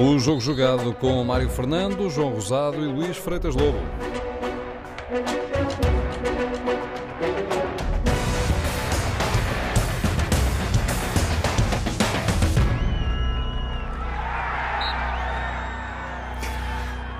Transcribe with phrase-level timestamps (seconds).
[0.00, 3.78] O jogo jogado com Mário Fernando, João Rosado e Luís Freitas Lobo.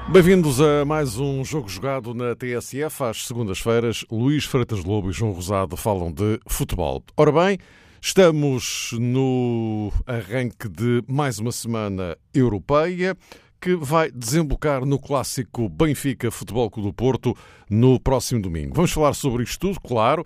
[0.08, 3.04] Bem-vindos a mais um jogo jogado na TSF.
[3.04, 7.04] Às segundas-feiras, Luís Freitas Lobo e João Rosado falam de futebol.
[7.16, 7.58] Ora bem,
[8.04, 13.16] estamos no arranque de mais uma semana europeia
[13.60, 17.36] que vai desembocar no clássico Benfica Futebol Clube do Porto
[17.70, 18.74] no próximo domingo.
[18.74, 20.24] Vamos falar sobre isto tudo, claro,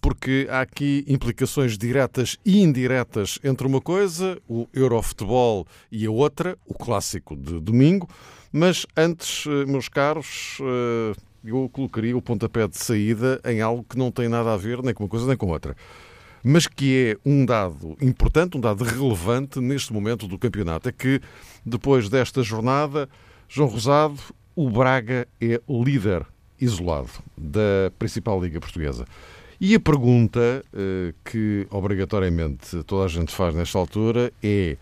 [0.00, 6.56] porque há aqui implicações diretas e indiretas entre uma coisa, o Eurofutebol, e a outra,
[6.64, 8.08] o clássico de domingo.
[8.50, 11.14] Mas antes, eh, meus caros, eh,
[11.44, 14.94] eu colocaria o pontapé de saída em algo que não tem nada a ver nem
[14.94, 15.76] com uma coisa nem com outra.
[16.42, 20.88] Mas que é um dado importante, um dado relevante neste momento do campeonato.
[20.88, 21.20] É que
[21.64, 23.08] depois desta jornada,
[23.48, 24.18] João Rosado,
[24.54, 26.26] o Braga é líder
[26.60, 29.04] isolado da principal Liga Portuguesa.
[29.60, 34.76] E a pergunta eh, que obrigatoriamente toda a gente faz nesta altura é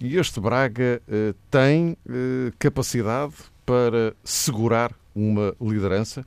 [0.00, 3.34] este Braga eh, tem eh, capacidade
[3.64, 6.26] para segurar uma liderança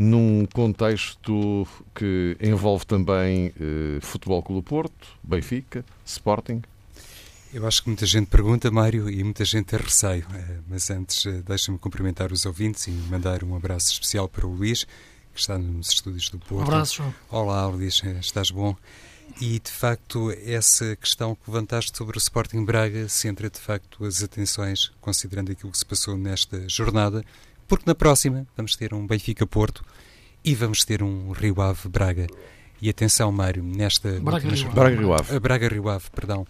[0.00, 6.62] num contexto que envolve também eh, Futebol Clube Porto, Benfica, Sporting?
[7.52, 10.26] Eu acho que muita gente pergunta, Mário, e muita gente tem receio.
[10.66, 14.84] Mas antes, deixa-me cumprimentar os ouvintes e mandar um abraço especial para o Luís,
[15.34, 16.60] que está nos estúdios do Porto.
[16.60, 17.14] Um abraço, João.
[17.28, 18.74] Olá, Luís, estás bom?
[19.38, 24.22] E, de facto, essa questão que levantaste sobre o Sporting Braga centra, de facto, as
[24.22, 27.22] atenções, considerando aquilo que se passou nesta jornada,
[27.70, 29.84] porque na próxima vamos ter um Benfica-Porto
[30.44, 32.26] e vamos ter um Rio Ave Braga.
[32.82, 34.18] E atenção, Mário, nesta...
[34.18, 35.38] Braga-Rio Braga Ave.
[35.38, 36.44] Braga-Rio Ave, perdão.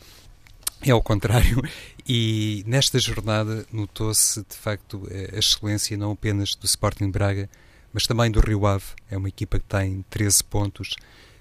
[0.81, 1.61] É ao contrário.
[2.09, 7.51] E nesta jornada notou-se, de facto, a excelência não apenas do Sporting Braga,
[7.93, 8.87] mas também do Rio Ave.
[9.11, 10.97] É uma equipa que tem 13 pontos,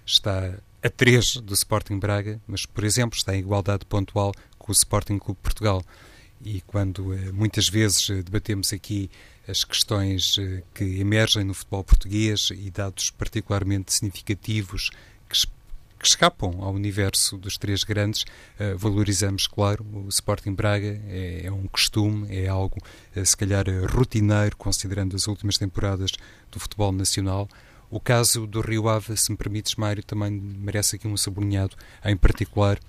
[0.06, 4.75] está a 3 do Sporting Braga, mas, por exemplo, está em igualdade pontual com o
[4.75, 5.81] Sporting Clube Portugal.
[6.44, 9.09] E quando eh, muitas vezes eh, debatemos aqui
[9.50, 14.90] as questões eh, que emergem no futebol português e dados particularmente significativos
[15.28, 15.48] que,
[16.00, 18.24] que escapam ao universo dos três grandes,
[18.78, 21.02] valorizamos, claro, o Sporting Braga.
[21.08, 22.78] É, é um costume, é algo,
[23.26, 26.12] se calhar, rotineiro, considerando as últimas temporadas
[26.50, 27.50] do futebol nacional.
[27.92, 32.16] O caso do Rio Ave, se me permites, Mário, também merece aqui um sublinhado, em
[32.16, 32.80] particular.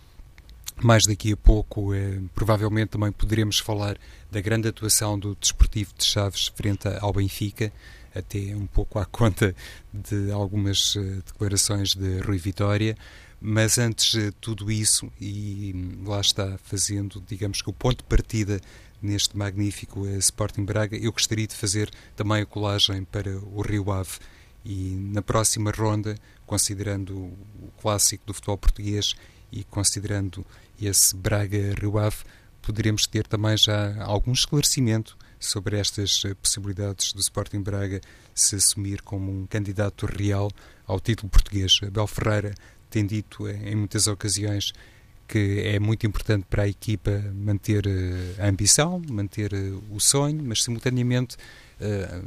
[0.83, 3.99] Mais daqui a pouco, eh, provavelmente também poderemos falar
[4.31, 7.71] da grande atuação do Desportivo de Chaves frente ao Benfica,
[8.15, 9.55] até um pouco à conta
[9.93, 12.97] de algumas eh, declarações de Rui Vitória.
[13.43, 15.75] Mas antes de tudo isso, e
[16.05, 18.61] lá está fazendo, digamos que o ponto de partida
[19.03, 23.93] neste magnífico eh, Sporting Braga, eu gostaria de fazer também a colagem para o Rio
[23.93, 24.19] Ave
[24.65, 26.17] e na próxima ronda,
[26.51, 29.15] considerando o clássico do futebol português
[29.53, 30.45] e considerando
[30.83, 32.17] esse Braga-Rio Ave,
[32.61, 38.01] poderemos ter também já algum esclarecimento sobre estas eh, possibilidades do Sporting Braga
[38.35, 40.51] se assumir como um candidato real
[40.89, 41.79] ao título português.
[41.87, 42.53] Abel Ferreira
[42.91, 44.73] tem dito eh, em muitas ocasiões
[45.29, 49.53] que é muito importante para a equipa manter eh, a ambição, manter
[49.89, 51.37] o sonho, mas simultaneamente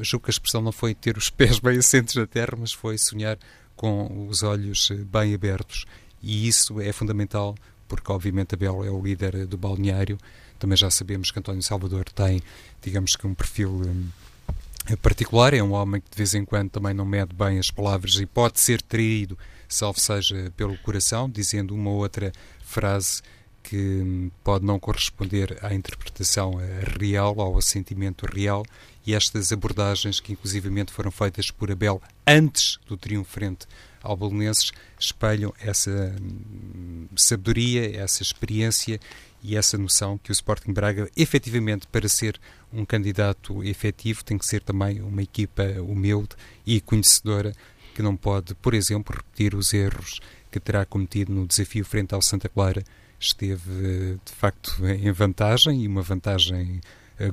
[0.01, 2.97] julgo que a expressão não foi ter os pés bem assentos na terra, mas foi
[2.97, 3.37] sonhar
[3.83, 5.85] com os olhos bem abertos.
[6.21, 7.53] E isso é fundamental,
[7.85, 10.17] porque obviamente Abel é o líder do balneário.
[10.57, 12.41] Também já sabemos que António Salvador tem,
[12.81, 15.53] digamos que, um perfil um, particular.
[15.53, 18.25] É um homem que de vez em quando também não mede bem as palavras e
[18.25, 23.21] pode ser traído, salvo seja pelo coração, dizendo uma ou outra frase
[23.63, 26.59] que pode não corresponder à interpretação
[26.99, 28.65] real ou ao sentimento real
[29.05, 33.65] e estas abordagens que inclusivamente foram feitas por Abel antes do triunfo frente
[34.03, 38.99] ao Bolonenses espelham essa hum, sabedoria, essa experiência
[39.41, 42.39] e essa noção que o Sporting Braga, efetivamente, para ser
[42.71, 46.35] um candidato efetivo, tem que ser também uma equipa humilde
[46.65, 47.53] e conhecedora
[47.95, 50.19] que não pode, por exemplo, repetir os erros
[50.51, 52.83] que terá cometido no desafio frente ao Santa Clara.
[53.23, 56.81] Esteve, de facto, em vantagem e uma vantagem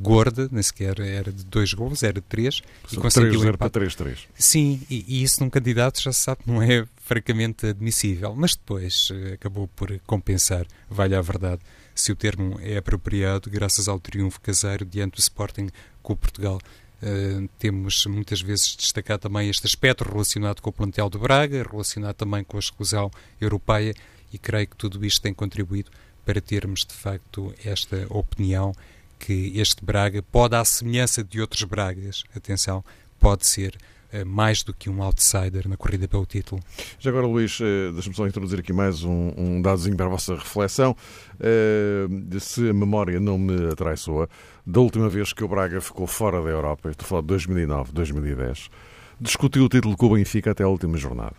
[0.01, 2.63] gorda, nem sequer era de dois gols, era de três.
[2.93, 4.19] e conseguiu 3 para 3-3.
[4.35, 8.55] Sim, e, e, isso num candidato já se sabe que não é francamente admissível, mas
[8.55, 11.61] depois uh, acabou por compensar, vale a verdade,
[11.95, 15.69] se o termo é apropriado, graças ao triunfo caseiro diante do Sporting
[16.03, 16.61] com o Portugal.
[17.03, 22.15] Uh, temos muitas vezes destacado também este aspecto relacionado com o plantel de Braga, relacionado
[22.15, 23.11] também com a exclusão
[23.41, 23.95] europeia,
[24.33, 25.91] e creio que tudo isto tem contribuído
[26.25, 28.73] para termos de facto esta opinião
[29.19, 32.83] que este Braga pode, à semelhança de outros Bragas, atenção,
[33.19, 33.77] pode ser
[34.13, 36.61] uh, mais do que um outsider na corrida pelo título.
[36.99, 40.35] Já agora, Luís, uh, deixa-me só introduzir aqui mais um, um dadozinho para a vossa
[40.35, 40.97] reflexão.
[41.35, 44.29] Uh, se a memória não me atraiçoa,
[44.67, 47.93] da última vez que o Braga ficou fora da Europa, estou a falar de 2009,
[47.93, 48.71] 2010,
[49.21, 51.37] discutiu o título com o Benfica até a última jornada.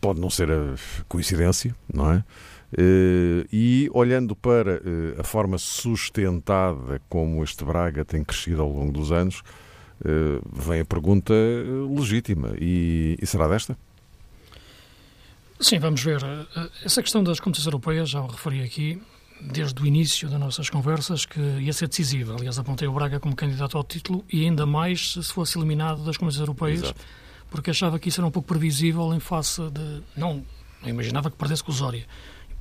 [0.00, 0.74] Pode não ser a
[1.08, 2.24] coincidência, não é?
[2.72, 8.90] Uh, e olhando para uh, a forma sustentada como este Braga tem crescido ao longo
[8.90, 9.40] dos anos,
[10.00, 11.34] uh, vem a pergunta
[11.94, 13.76] legítima: e, e, será desta?
[15.60, 16.22] Sim, vamos ver.
[16.82, 19.00] Essa questão das competições europeias, já o referi aqui,
[19.42, 22.34] desde o início das nossas conversas, que ia ser decisiva.
[22.34, 26.16] Aliás, apontei o Braga como candidato ao título e ainda mais se fosse eliminado das
[26.16, 27.04] competições europeias, Exato.
[27.52, 30.02] Porque achava que isso era um pouco previsível em face de.
[30.16, 30.44] Não,
[30.82, 32.04] não imaginava que perdesse com o Zória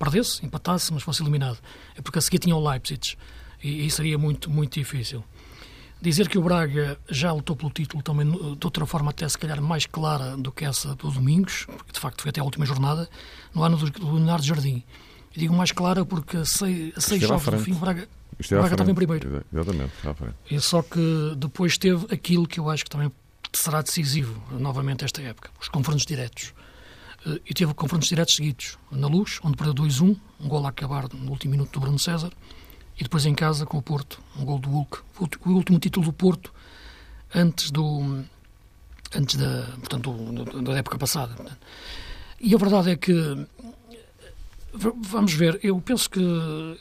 [0.02, 1.60] perdesse, empatasse, mas fosse eliminado.
[1.96, 3.16] É porque a seguir tinha o Leipzig
[3.64, 5.24] e, e seria muito, muito difícil.
[6.02, 9.62] Dizer que o Braga já lutou pelo título também de outra forma até se calhar
[9.62, 13.08] mais clara do que essa do Domingos, porque de facto foi até a última jornada,
[13.54, 14.84] no ano do, do Leonardo Jardim.
[15.36, 18.08] E digo mais clara porque a seis, a seis jogos do fim o Braga,
[18.40, 19.46] o Braga estava em primeiro.
[19.54, 19.94] Exatamente,
[20.50, 23.12] E só que depois teve aquilo que eu acho que também
[23.54, 26.54] será decisivo novamente esta época, os confrontos diretos.
[27.26, 28.78] Eh, e teve confrontos diretos seguidos.
[28.92, 32.32] Na Luz, onde perdeu 2-1, um gol a acabar no último minuto do Bruno César,
[32.98, 35.00] e depois em casa com o Porto, um gol do Hulk.
[35.46, 36.54] O último título do Porto
[37.34, 38.24] antes do
[39.14, 41.36] antes da, portanto, da época passada.
[42.40, 43.14] E a verdade é que
[44.74, 46.22] vamos ver, eu penso que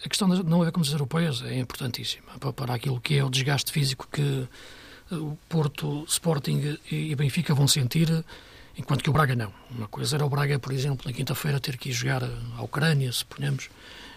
[0.05, 3.73] a questão de não haver competições europeias é importantíssima para aquilo que é o desgaste
[3.73, 4.49] físico que
[5.11, 8.25] o Porto, Sporting e Benfica vão sentir
[8.77, 9.53] enquanto que o Braga não.
[9.71, 12.23] Uma coisa era o Braga, por exemplo, na quinta-feira ter que ir jogar
[12.57, 13.69] à Ucrânia, se ponhamos,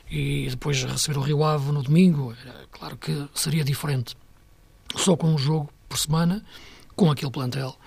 [0.10, 2.36] e depois receber o Rio Ave no domingo.
[2.72, 4.16] Claro que seria diferente.
[4.96, 6.44] Só com um jogo por semana,
[6.96, 7.78] com aquele plantel.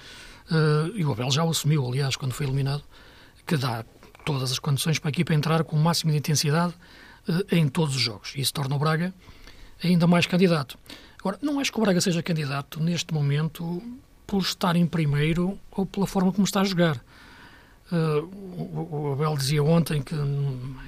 [0.51, 2.83] Uh, e o Abel já o assumiu, aliás, quando foi eliminado,
[3.47, 3.85] que dá
[4.25, 6.75] todas as condições para a equipa entrar com o máximo de intensidade
[7.29, 8.33] uh, em todos os jogos.
[8.37, 9.15] Isso torna o Braga
[9.83, 10.79] ainda mais candidato.
[11.19, 13.83] Agora, não acho que o Braga seja candidato neste momento
[14.27, 17.01] por estar em primeiro ou pela forma como está a jogar.
[17.91, 20.15] Uh, o, o, Abel dizia ontem que,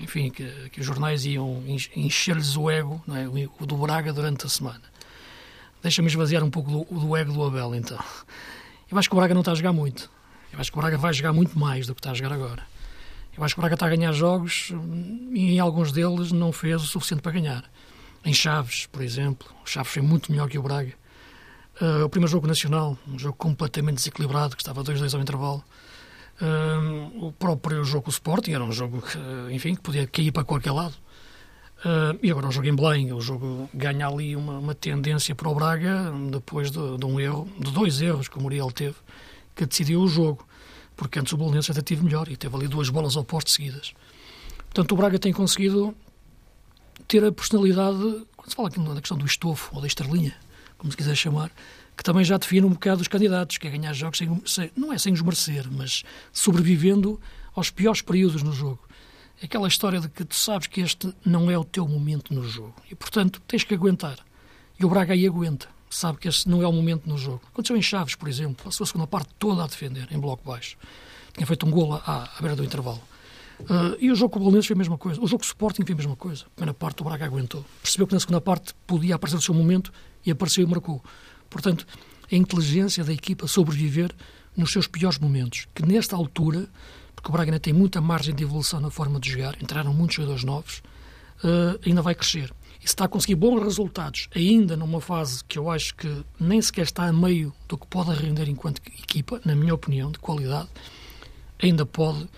[0.00, 1.62] enfim, que, que os jornais iam
[1.94, 3.28] encher-lhes o ego, é?
[3.28, 4.82] o, o do Braga durante a semana.
[5.80, 7.98] Deixa-me esvaziar um pouco do, do, ego do Abel, então.
[8.90, 10.10] Eu acho que o Braga não está a jogar muito.
[10.52, 12.64] Eu acho que o Braga vai jogar muito mais do que está a jogar agora.
[13.36, 14.72] Eu acho que o Braga está a ganhar jogos
[15.32, 17.64] e em alguns deles não fez o suficiente para ganhar.
[18.24, 20.92] Em Chaves, por exemplo, o Chaves foi muito melhor que o Braga.
[21.80, 25.64] Uh, o primeiro jogo nacional, um jogo completamente desequilibrado, que estava 2-2 ao intervalo.
[26.40, 30.32] Uh, o próprio jogo com o Sporting era um jogo que, enfim, que podia cair
[30.32, 30.94] para qualquer lado.
[31.84, 35.48] Uh, e agora o jogo em Belém, o jogo ganha ali uma, uma tendência para
[35.48, 38.96] o Braga, depois de, de, um erro, de dois erros que o Muriel teve,
[39.54, 40.44] que decidiu o jogo.
[40.96, 43.94] Porque antes o Bolonense até teve melhor e teve ali duas bolas ao poste seguidas.
[44.64, 45.94] Portanto, o Braga tem conseguido
[47.06, 50.34] ter a personalidade, quando se fala aqui na questão do estofo ou da estrelinha,
[50.76, 51.50] como se quiser chamar,
[51.96, 54.92] que também já define um bocado os candidatos, que é ganhar jogos sem, sem, não
[54.92, 57.20] é sem os merecer, mas sobrevivendo
[57.54, 58.80] aos piores períodos no jogo.
[59.42, 62.46] É aquela história de que tu sabes que este não é o teu momento no
[62.48, 64.18] jogo e, portanto, tens que aguentar.
[64.78, 67.42] E o Braga aí aguenta, sabe que este não é o momento no jogo.
[67.52, 70.76] Aconteceu em Chaves, por exemplo, passou a segunda parte toda a defender, em bloco baixo.
[71.34, 73.02] Tinha feito um golo à, à beira do intervalo.
[73.60, 75.20] Uh, e o jogo com o Bolonenses foi a mesma coisa.
[75.20, 76.44] O jogo com o Sporting foi a mesma coisa.
[76.46, 77.64] A primeira parte o Braga aguentou.
[77.82, 79.92] Percebeu que na segunda parte podia aparecer o seu momento
[80.24, 81.02] e apareceu e marcou.
[81.50, 81.86] Portanto,
[82.30, 84.14] a inteligência da equipa sobreviver
[84.56, 86.68] nos seus piores momentos, que nesta altura,
[87.14, 90.16] porque o Braga ainda tem muita margem de evolução na forma de jogar, entraram muitos
[90.16, 90.82] jogadores novos,
[91.42, 92.52] uh, ainda vai crescer.
[92.80, 96.60] E se está a conseguir bons resultados, ainda numa fase que eu acho que nem
[96.62, 100.68] sequer está a meio do que pode render enquanto equipa, na minha opinião, de qualidade,
[101.60, 102.28] ainda pode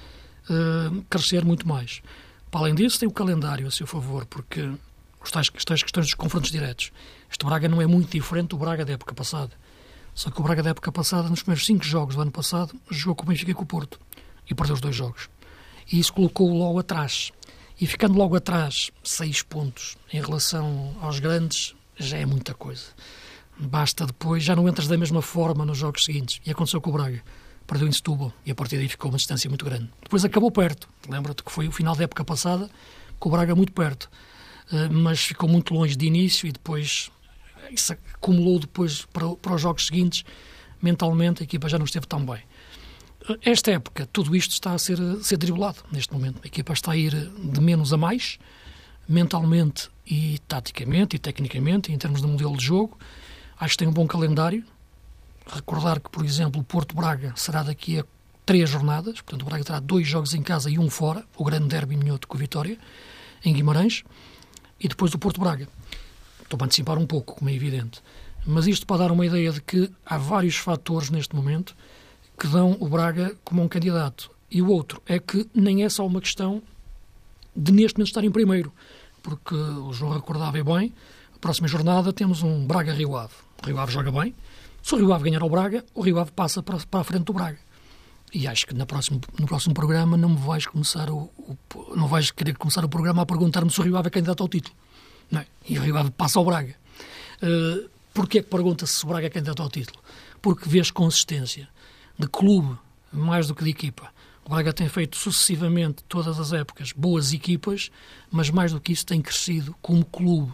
[0.50, 2.02] uh, crescer muito mais.
[2.50, 4.71] Para além disso, tem o calendário a seu favor, porque
[5.23, 6.90] os tais, as tais questões dos confrontos diretos.
[7.30, 9.52] Este Braga não é muito diferente do Braga da época passada.
[10.14, 13.14] Só que o Braga da época passada, nos primeiros cinco jogos do ano passado, jogou
[13.14, 14.00] com o Benfica e com o Porto.
[14.49, 15.28] E perdeu os dois jogos.
[15.90, 17.30] E isso colocou-o logo atrás.
[17.80, 22.87] E ficando logo atrás, seis pontos em relação aos grandes, já é muita coisa.
[23.59, 26.40] Basta depois, já não entras da mesma forma nos jogos seguintes.
[26.45, 27.23] E aconteceu com o Braga.
[27.71, 29.89] Perdeu em Setúbal e a partir daí ficou uma distância muito grande.
[30.03, 30.89] Depois acabou perto.
[31.09, 32.69] Lembra-te que foi o final da época passada,
[33.17, 34.11] com o Braga muito perto.
[34.73, 37.12] Eh, mas ficou muito longe de início e depois
[37.71, 40.25] isso acumulou depois para, para os jogos seguintes.
[40.83, 42.41] Mentalmente a equipa já não esteve tão bem.
[43.29, 46.41] Eh, esta época, tudo isto está a ser, a ser driblado neste momento.
[46.43, 48.41] A equipa está a ir de menos a mais,
[49.09, 52.99] mentalmente e taticamente e tecnicamente, em termos de modelo de jogo.
[53.61, 54.65] Acho que tem um bom calendário.
[55.52, 58.04] Recordar que, por exemplo, o Porto Braga será daqui a
[58.47, 61.69] três jornadas, portanto, o Braga terá dois jogos em casa e um fora, o grande
[61.69, 62.78] derby minhoto com a Vitória,
[63.45, 64.04] em Guimarães,
[64.78, 65.69] e depois o Porto Braga.
[66.42, 68.00] Estou a antecipar um pouco, como é evidente.
[68.47, 71.76] Mas isto para dar uma ideia de que há vários fatores neste momento
[72.38, 74.30] que dão o Braga como um candidato.
[74.50, 76.62] E o outro é que nem é só uma questão
[77.54, 78.73] de neste momento estar em primeiro,
[79.23, 80.92] porque o João recordava bem,
[81.35, 83.35] a próxima jornada temos um Braga-Rio Ave.
[83.62, 84.35] O Rio Ave joga bem,
[84.83, 87.25] se o Rio Ave ganhar ao Braga, o Rio Ave passa para, para a frente
[87.25, 87.59] do Braga.
[88.33, 92.07] E acho que no próximo, no próximo programa não me vais começar o, o não
[92.07, 94.75] vais querer começar o programa a perguntar-me se o Rio Ave é candidato ao título.
[95.31, 95.47] Não é?
[95.69, 96.75] E o Rio Ave passa ao Braga.
[97.43, 99.99] Uh, Porquê é que pergunta-se se o Braga é candidato ao título?
[100.43, 101.69] Porque vês consistência
[102.19, 102.77] de clube
[103.13, 104.13] mais do que de equipa.
[104.45, 107.91] O Braga tem feito sucessivamente, todas as épocas, boas equipas,
[108.31, 110.53] mas mais do que isso tem crescido como clube.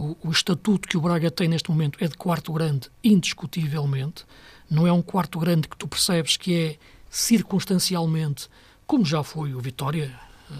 [0.00, 4.24] O, o estatuto que o Braga tem neste momento é de quarto grande, indiscutivelmente.
[4.70, 6.76] Não é um quarto grande que tu percebes que é
[7.10, 8.48] circunstancialmente,
[8.86, 10.18] como já foi o Vitória,
[10.50, 10.54] eh,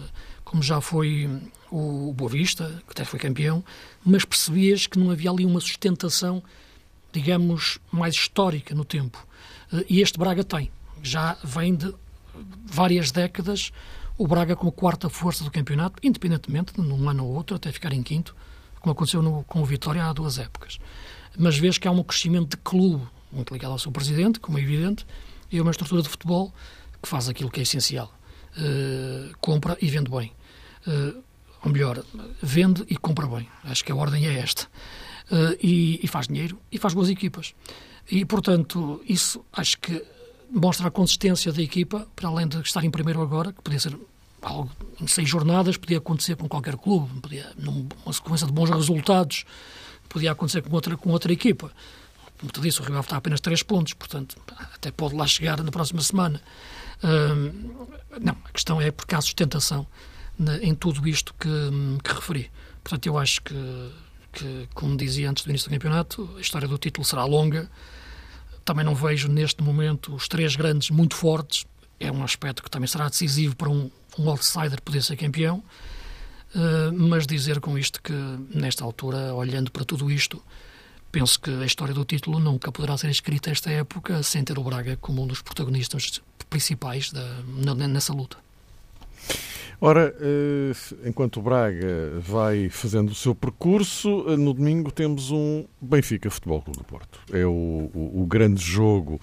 [0.44, 3.64] como já foi o Boa Vista, que até foi campeão,
[4.04, 6.42] mas percebias que não havia ali uma sustentação,
[7.10, 9.26] digamos, mais histórica no tempo.
[9.72, 10.70] Eh, e este Braga tem.
[11.02, 11.94] Já vem de
[12.66, 13.72] várias décadas
[14.18, 17.94] o Braga como quarta força do campeonato, independentemente de num ano ou outro até ficar
[17.94, 18.36] em quinto,
[18.80, 20.78] como aconteceu no, com o Vitória há duas épocas.
[21.38, 24.62] Mas vês que há um crescimento de clube, muito ligado ao seu presidente, como é
[24.62, 25.06] evidente,
[25.50, 26.52] e uma estrutura de futebol
[27.02, 28.12] que faz aquilo que é essencial.
[28.56, 30.32] Uh, compra e vende bem.
[30.86, 31.22] Uh,
[31.62, 32.02] ou melhor,
[32.42, 33.48] vende e compra bem.
[33.64, 34.64] Acho que a ordem é esta.
[35.30, 37.54] Uh, e, e, faz dinheiro e faz boas equipas.
[38.10, 40.02] E, portanto, isso acho que
[40.50, 43.96] mostra a consistência da equipa, para além de estar em primeiro agora, que podia ser
[44.42, 44.70] algo
[45.00, 49.44] em seis jornadas, podia acontecer com qualquer clube, podia, numa sequência de bons resultados,
[50.08, 51.70] podia acontecer com outra, com outra equipa.
[52.38, 54.36] Como te disse, o Rio Ave está a apenas três pontos, portanto,
[54.74, 56.40] até pode lá chegar na próxima semana.
[57.02, 59.86] Uh, não, a questão é porque há sustentação
[60.62, 61.48] em tudo isto que,
[62.02, 62.50] que referi.
[62.82, 63.90] Portanto, eu acho que,
[64.32, 67.70] que, como dizia antes do início do campeonato, a história do título será longa.
[68.64, 71.66] Também não vejo neste momento os três grandes muito fortes.
[72.00, 75.62] É um aspecto que também será decisivo para um, um outsider poder ser campeão.
[76.54, 78.12] Uh, mas dizer com isto que,
[78.52, 80.42] nesta altura, olhando para tudo isto,
[81.12, 84.64] penso que a história do título nunca poderá ser escrita esta época sem ter o
[84.64, 88.36] Braga como um dos protagonistas principais da, nessa luta.
[89.80, 90.72] Ora, eh,
[91.08, 96.60] enquanto o Braga vai fazendo o seu percurso, eh, no domingo temos um Benfica Futebol
[96.60, 97.18] Clube do Porto.
[97.32, 99.18] É o, o, o grande jogo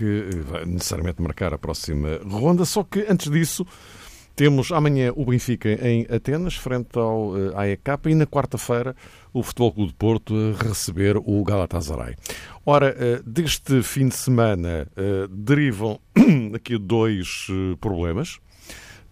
[0.00, 3.66] que eh, vai necessariamente marcar a próxima ronda, só que antes disso
[4.34, 8.96] temos amanhã o Benfica em Atenas, frente ao AEK, e na quarta-feira
[9.34, 12.16] o Futebol Clube do Porto a receber o Galatasaray.
[12.64, 12.94] Ora,
[13.26, 14.88] deste fim de semana
[15.28, 16.00] derivam
[16.54, 17.48] aqui dois
[17.80, 18.38] problemas.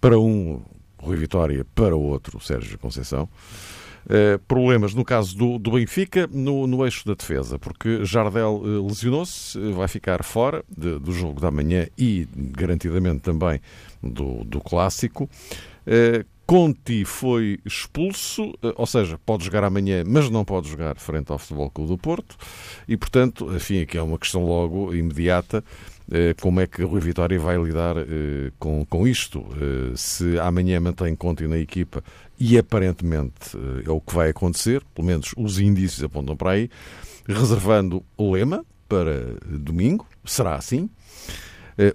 [0.00, 0.62] Para um,
[0.96, 3.28] Rui Vitória para o outro, Sérgio Conceição.
[4.06, 8.86] Uh, problemas no caso do, do Benfica no, no, eixo da defesa, porque Jardel uh,
[8.86, 13.60] lesionou-se, uh, vai ficar fora de, do jogo da manhã e garantidamente também
[14.02, 15.28] do, do clássico.
[16.46, 21.70] Conti foi expulso, ou seja, pode jogar amanhã, mas não pode jogar frente ao Futebol
[21.70, 22.36] Clube do Porto,
[22.86, 25.62] e portanto, enfim, aqui é uma questão logo imediata
[26.10, 29.44] eh, como é que Rui Vitória vai lidar eh, com, com isto.
[29.60, 32.02] Eh, se amanhã mantém Conte na equipa,
[32.38, 36.70] e aparentemente é o que vai acontecer, pelo menos os indícios apontam para aí,
[37.26, 40.88] reservando o lema para domingo, será assim.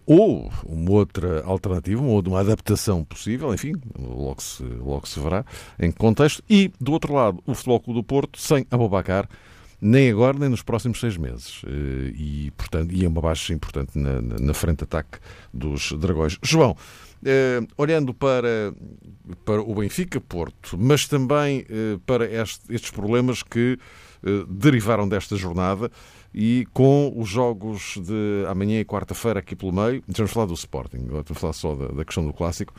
[0.05, 5.45] Ou uma outra alternativa, ou uma adaptação possível, enfim, logo se, logo se verá
[5.79, 6.43] em contexto.
[6.49, 9.27] E, do outro lado, o Futebol Clube do Porto, sem Abobacar,
[9.83, 11.61] nem agora nem nos próximos seis meses.
[11.67, 15.19] Eh, e, portanto, e é uma baixa importante na, na frente de ataque
[15.53, 16.39] dos Dragões.
[16.41, 16.75] João,
[17.25, 18.73] eh, olhando para,
[19.43, 23.77] para o Benfica Porto, mas também eh, para este, estes problemas que
[24.47, 25.91] derivaram desta jornada
[26.33, 31.05] e com os jogos de amanhã e quarta-feira aqui pelo meio, vamos falar do Sporting,
[31.09, 32.73] vamos falar só da, da questão do clássico.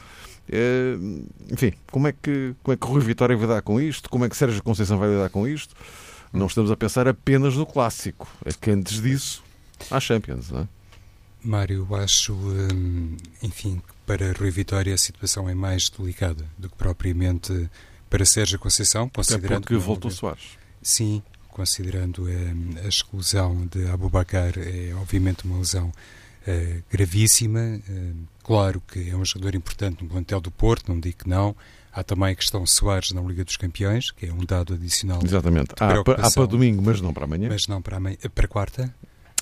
[1.52, 4.08] enfim, como é, que, como é que o Rui Vitória vai lidar com isto?
[4.08, 5.74] Como é que Sérgio Conceição vai lidar com isto?
[6.34, 8.28] Não estamos a pensar apenas no clássico.
[8.44, 9.42] É que antes disso
[9.88, 10.68] há Champions, não é?
[11.44, 17.70] Mário, acho, hum, enfim, para Rui Vitória a situação é mais delicada do que propriamente
[18.10, 19.58] para Sérgio Conceição, considerando...
[19.58, 20.58] Até porque voltou Soares.
[20.82, 25.92] Sim, considerando hum, a exclusão de Abubacar, é obviamente uma lesão
[26.46, 27.80] uh, gravíssima.
[27.88, 31.56] Uh, claro que é um jogador importante no plantel do Porto, não digo que não.
[31.92, 35.20] Há também a questão Soares na Liga dos Campeões, que é um dado adicional.
[35.24, 35.74] Exatamente.
[35.78, 37.48] Há para, há para domingo, mas não para amanhã.
[37.48, 38.92] Mas não para, amanhã, para quarta.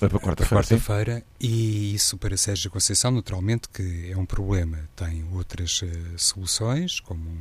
[0.01, 0.79] É para quarta-feira.
[0.79, 4.77] Quarta e isso para Sérgio Conceição, naturalmente, que é um problema.
[4.95, 7.39] Tem outras uh, soluções, como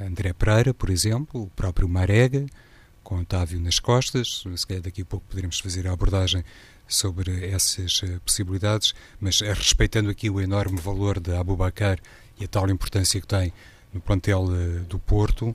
[0.00, 2.46] André Pereira, por exemplo, o próprio Marega,
[3.02, 4.44] com Otávio nas costas.
[4.56, 6.42] Se calhar daqui a pouco poderemos fazer a abordagem
[6.86, 11.98] sobre essas uh, possibilidades, mas uh, respeitando aqui o enorme valor de Abubacar
[12.38, 13.52] e a tal importância que tem
[13.92, 14.48] no plantel
[14.88, 15.54] do Porto,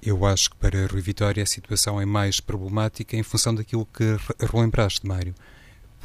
[0.00, 4.16] eu acho que para Rui Vitória a situação é mais problemática em função daquilo que
[4.38, 5.34] relembraste, Mário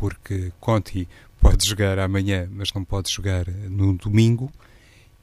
[0.02, 1.08] porque Conti
[1.40, 4.52] pode jogar amanhã, mas não pode jogar no domingo,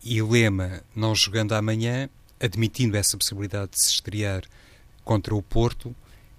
[0.05, 2.09] e Lema, não jogando amanhã,
[2.39, 4.45] admitindo essa possibilidade de se estrear
[5.03, 5.93] contra o Porto,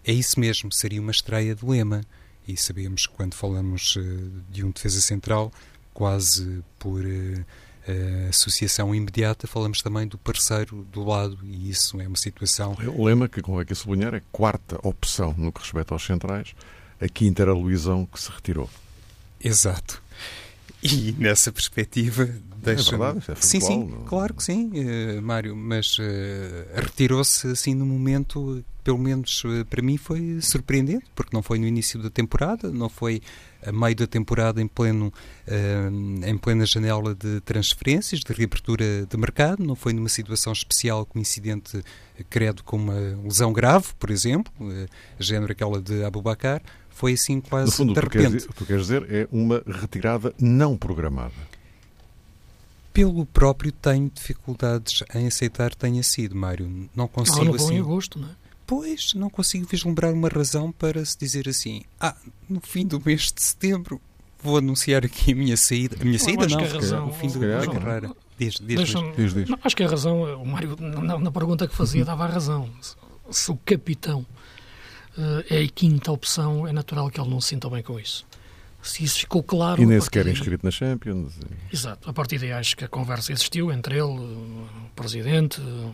[0.05, 2.01] é isso mesmo, seria uma estreia de Lema.
[2.51, 4.01] E sabemos que quando falamos uh,
[4.49, 5.51] de um defesa central,
[5.93, 12.07] quase por uh, uh, associação imediata, falamos também do parceiro do lado, e isso é
[12.07, 12.75] uma situação.
[12.95, 16.55] O Lema, que convém aqui sublinhar, é quarta opção no que respeita aos centrais
[16.99, 18.69] a quinta era Luizão que se retirou.
[19.41, 20.01] Exato.
[20.83, 22.29] E nessa perspectiva
[22.61, 22.95] deixa.
[22.95, 24.03] É verdade, é sim, sim, não...
[24.03, 26.03] claro que sim, uh, Mário, mas uh,
[26.75, 31.67] retirou-se assim no momento, pelo menos uh, para mim foi surpreendente, porque não foi no
[31.67, 33.21] início da temporada, não foi
[33.65, 35.11] a meio da temporada em pleno
[36.25, 41.19] em plena janela de transferências, de reabertura de mercado, não foi numa situação especial com
[41.19, 41.83] incidente
[42.29, 44.53] credo com uma lesão grave, por exemplo,
[45.19, 46.61] género aquela de Abubacar,
[46.99, 48.45] foi assim quase no fundo, de repente.
[48.45, 51.33] O que tu queres dizer é uma retirada não programada.
[52.93, 56.89] Pelo próprio tenho dificuldades em aceitar tenha sido, Mário.
[56.95, 57.75] Não consigo não, não assim.
[57.75, 58.31] em agosto, não é?
[58.65, 62.15] Pois, não consigo vislumbrar uma razão para se dizer assim: ah,
[62.47, 63.99] no fim do mês de setembro
[64.41, 65.97] vou anunciar aqui a minha saída.
[65.99, 68.11] A minha não, saída não, razão, o fim do, da carreira.
[68.37, 69.49] Diz, diz, diz, diz.
[69.49, 72.69] Não, acho que a razão, o Mário, na, na pergunta que fazia, dava a razão.
[73.29, 74.25] Se o capitão
[75.49, 78.25] é a quinta opção, é natural que ele não se sinta bem com isso.
[78.81, 79.81] Se isso ficou claro.
[79.81, 80.33] E nem sequer daí...
[80.33, 81.33] inscrito na Champions.
[81.71, 82.09] Exato.
[82.09, 85.93] A partir daí acho que a conversa existiu entre ele, o presidente, o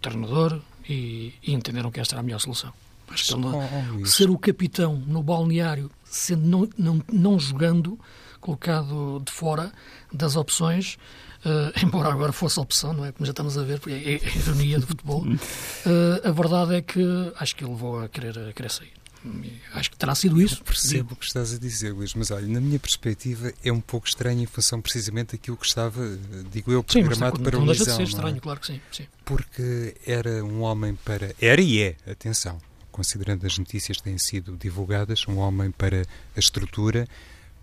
[0.00, 2.72] treinador e, e entenderam que esta era a melhor solução.
[3.08, 7.98] Acho que ele, oh, oh, ser o capitão no balneário, sendo não, não, não jogando,
[8.40, 9.72] colocado de fora
[10.12, 10.96] das opções,
[11.44, 13.12] uh, embora agora fosse a opção, não é?
[13.12, 15.36] Como já estamos a ver, porque é, é a ironia do futebol, uh,
[16.24, 17.02] a verdade é que
[17.36, 18.99] acho que ele levou a querer, a querer sair.
[19.74, 20.60] Acho que terá sido isso.
[20.60, 23.80] Eu percebo o que estás a dizer, Luís, mas olha, na minha perspectiva é um
[23.80, 26.18] pouco estranho em função precisamente daquilo que estava,
[26.50, 28.04] digo eu, programado sim, para o Não deixa de ser é?
[28.04, 28.40] estranho, é?
[28.40, 29.06] claro que sim, sim.
[29.24, 31.34] Porque era um homem para.
[31.40, 32.58] Era e é, atenção,
[32.90, 36.02] considerando as notícias que têm sido divulgadas, um homem para
[36.34, 37.06] a estrutura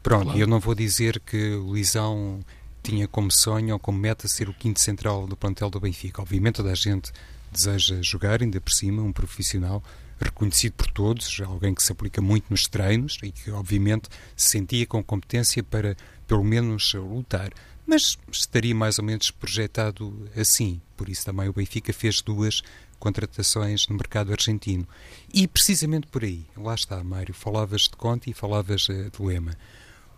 [0.08, 0.40] Pronto, claro.
[0.40, 2.40] eu não vou dizer que o Luizão
[2.82, 6.22] tinha como sonho ou como meta ser o quinto central do plantel do Benfica.
[6.22, 7.12] Obviamente toda a gente
[7.52, 9.84] deseja jogar, ainda por cima, um profissional
[10.20, 14.86] reconhecido por todos, alguém que se aplica muito nos treinos e que obviamente se sentia
[14.86, 15.96] com competência para
[16.28, 17.52] pelo menos lutar.
[17.86, 20.82] Mas estaria mais ou menos projetado assim.
[20.98, 22.62] Por isso também o Benfica fez duas
[23.00, 24.88] contratações no mercado argentino.
[25.34, 29.56] E precisamente por aí, lá está, Mário, falavas de Conte e falavas uh, de Lema.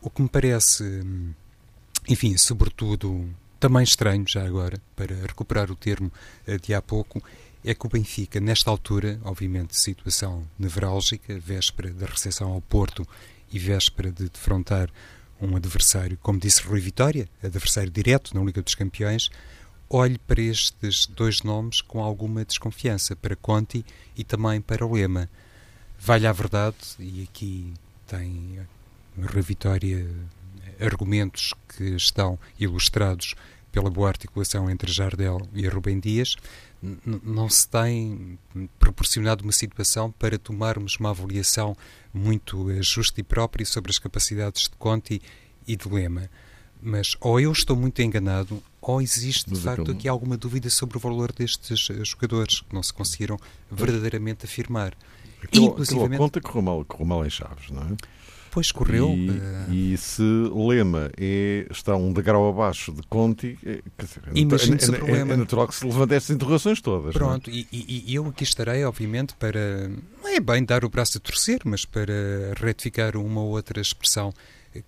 [0.02, 0.84] O que me parece,
[2.08, 6.12] enfim, sobretudo também estranho, já agora, para recuperar o termo
[6.48, 7.22] eh, de há pouco,
[7.64, 13.08] é que o Benfica, nesta altura, obviamente, situação nevrálgica, véspera da recepção ao Porto
[13.52, 14.90] e véspera de defrontar
[15.42, 19.30] um adversário, como disse Rui Vitória, adversário direto na Liga dos Campeões,
[19.90, 25.30] olhe para estes dois nomes com alguma desconfiança, para Conti e também para o Lema.
[25.98, 27.74] Vale a verdade, e aqui
[28.08, 28.60] tem
[29.18, 30.08] Rui Vitória
[30.80, 33.36] argumentos que estão ilustrados
[33.72, 36.36] pela boa articulação entre Jardel e Rubem Dias,
[36.82, 38.40] não se tem
[38.80, 41.76] proporcionado uma situação para tomarmos uma avaliação
[42.14, 45.22] muito eh, justa e própria sobre as capacidades de Conti
[45.68, 46.30] e de Lema.
[46.82, 51.00] Mas ou eu estou muito enganado, ou existe de facto aqui alguma dúvida sobre o
[51.00, 53.38] valor destes eh, jogadores que não se conseguiram
[53.70, 54.96] verdadeiramente afirmar.
[55.44, 56.14] Aquilo, Inclusivamente...
[56.14, 57.98] aquilo conta correu mal, correu mal em Chaves, não é?
[58.52, 59.14] Pois correu.
[59.14, 59.74] E, uh...
[59.74, 65.20] e se Lema é, está um degrau abaixo de Conti, é, dizer, é, é, é,
[65.20, 67.16] é, natural que se levante estas interrogações todas.
[67.16, 67.18] É?
[67.18, 69.90] Pronto, e, e, e, eu aqui estarei, obviamente, para.
[70.22, 72.14] Não é bem dar o braço a torcer, mas para
[72.58, 74.34] retificar uma ou outra expressão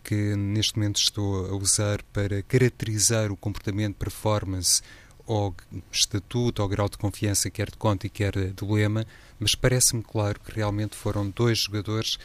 [0.03, 4.81] que neste momento estou a usar para caracterizar o comportamento, performance
[5.25, 5.55] ou
[5.91, 9.05] estatuto ou grau de confiança, quer de Conte quer do Lema,
[9.39, 12.17] mas parece-me claro que realmente foram dois jogadores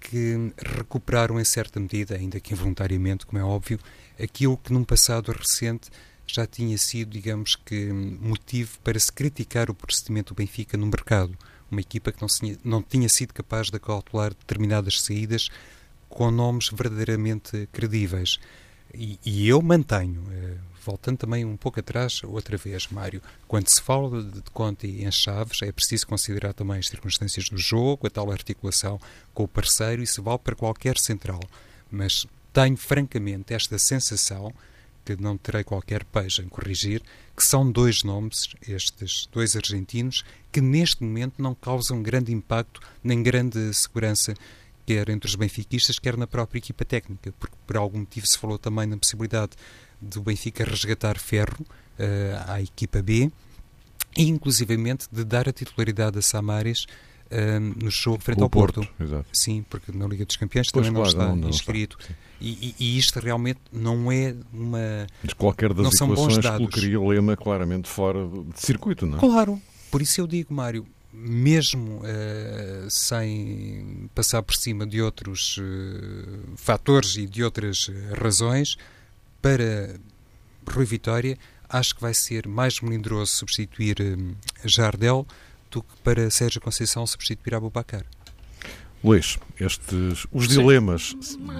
[0.00, 3.78] que recuperaram em certa medida, ainda que involuntariamente, como é óbvio,
[4.20, 5.90] aquilo que num passado recente
[6.26, 11.36] já tinha sido, digamos que, motivo para se criticar o procedimento do Benfica no mercado.
[11.70, 15.48] Uma equipa que não, se, não tinha sido capaz de calcular determinadas saídas
[16.08, 18.38] com nomes verdadeiramente credíveis.
[18.94, 20.56] E, e eu mantenho, eh,
[20.88, 25.60] voltando também um pouco atrás, outra vez, Mário, quando se fala de Conte em chaves,
[25.60, 28.98] é preciso considerar também as circunstâncias do jogo, a tal articulação
[29.34, 31.40] com o parceiro, se vale para qualquer central.
[31.90, 34.50] Mas tenho francamente esta sensação
[35.04, 37.02] que não terei qualquer peixe em corrigir,
[37.36, 43.22] que são dois nomes, estes dois argentinos, que neste momento não causam grande impacto nem
[43.22, 44.32] grande segurança,
[44.86, 48.58] quer entre os benfiquistas, quer na própria equipa técnica, porque por algum motivo se falou
[48.58, 49.52] também na possibilidade
[50.00, 53.30] do Benfica resgatar Ferro uh, à equipa B
[54.16, 56.86] e inclusivamente de dar a titularidade a Samares
[57.30, 58.86] uh, no jogo frente ao Porto.
[58.96, 59.24] Porto.
[59.32, 61.96] Sim, porque na Liga dos Campeões pois também claro, não está não, não inscrito.
[62.00, 62.14] Está.
[62.40, 65.06] E, e, isto realmente não é uma.
[65.22, 68.20] Mas qualquer das não equações colocaria o Lema claramente fora
[68.54, 69.20] de circuito, não é?
[69.20, 69.60] Claro.
[69.90, 77.16] Por isso eu digo, Mário, mesmo uh, sem passar por cima de outros uh, fatores
[77.16, 78.76] e de outras razões,
[79.40, 79.98] para
[80.70, 85.26] Rui Vitória, acho que vai ser mais melindroso substituir uh, Jardel
[85.70, 88.04] do que para Sérgio Conceição substituir Abubacar.
[89.02, 90.50] Luís, estes, os Sim.
[90.50, 91.14] dilemas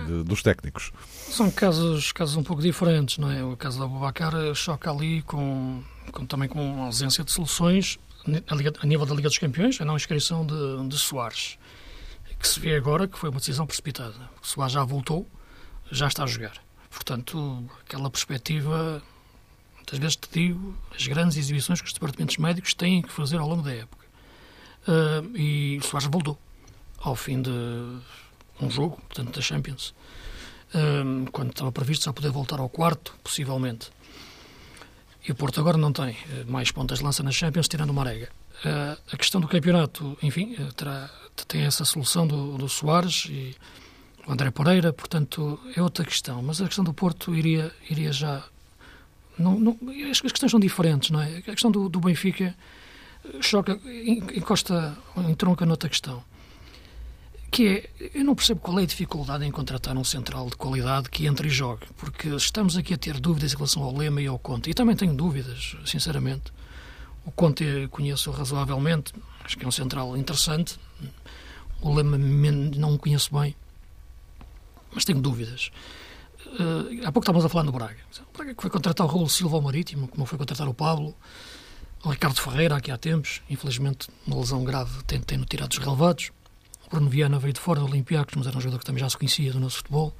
[0.06, 0.90] de, dos técnicos.
[1.30, 3.44] São casos, casos um pouco diferentes, não é?
[3.44, 7.98] O caso da Abubacar choca ali com, com, também com ausência de soluções
[8.48, 11.58] a, Liga, a, nível da Liga dos Campeões, a não inscrição de, de Soares,
[12.38, 14.14] que se vê agora que foi uma decisão precipitada.
[14.42, 15.26] O Soares já voltou,
[15.90, 16.54] já está a jogar.
[16.98, 19.00] Portanto, aquela perspectiva,
[19.76, 23.48] muitas vezes te digo, as grandes exibições que os departamentos médicos têm que fazer ao
[23.48, 24.04] longo da época.
[24.82, 26.36] Uh, e Soares voltou
[26.98, 27.50] ao fim de
[28.60, 29.94] um jogo, portanto, da Champions,
[30.74, 33.92] um, quando estava previsto só poder voltar ao quarto, possivelmente.
[35.26, 37.94] E o Porto agora não tem eh, mais pontas de lança na Champions, tirando o
[37.94, 38.28] Marega.
[38.64, 41.08] Uh, a questão do campeonato, enfim, eh, terá,
[41.46, 43.54] tem essa solução do, do Soares e
[44.28, 46.42] o André Pereira, portanto, é outra questão.
[46.42, 48.44] Mas a questão do Porto iria, iria já.
[49.38, 49.78] Não, não,
[50.10, 51.38] as questões são diferentes, não é?
[51.38, 52.54] A questão do, do Benfica
[53.40, 53.80] choca,
[54.34, 54.96] encosta,
[55.28, 56.22] entronca noutra questão
[57.50, 57.66] que
[58.00, 61.26] é, eu não percebo qual é a dificuldade em contratar um central de qualidade que
[61.26, 64.38] entre e jogue, porque estamos aqui a ter dúvidas em relação ao Lema e ao
[64.38, 66.52] Conte, e também tenho dúvidas, sinceramente.
[67.24, 69.14] O Conte conheço razoavelmente,
[69.44, 70.78] acho que é um central interessante,
[71.80, 73.56] o Lema não o conheço bem,
[74.92, 75.70] mas tenho dúvidas.
[76.46, 77.98] Uh, há pouco estávamos a falar do Braga.
[78.32, 81.14] O Braga que foi contratar o Raul Silva ao Marítimo, como foi contratar o Pablo,
[82.04, 86.30] o Ricardo Ferreira aqui há tempos, infelizmente uma lesão grave tem, tem-no tirado dos relevados.
[86.90, 89.16] Bruno Viana veio de fora do Olympiacos, mas era um jogador que também já se
[89.16, 90.14] conhecia do nosso futebol.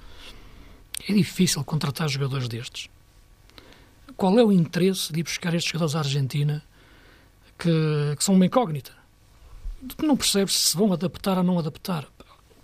[1.09, 2.91] É difícil contratar jogadores destes.
[4.17, 6.63] Qual é o interesse de ir buscar estes jogadores à Argentina
[7.57, 8.93] que, que são uma incógnita?
[10.03, 12.07] Não percebes se vão adaptar ou não adaptar.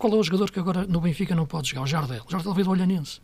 [0.05, 1.81] Qual é o jogador que agora no Benfica não pode jogar?
[1.81, 2.23] O Jardel.
[2.29, 3.23] O Jardel veio do Olhanense.